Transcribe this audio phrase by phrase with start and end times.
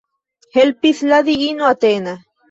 [0.55, 2.15] Helpis la diino Atena.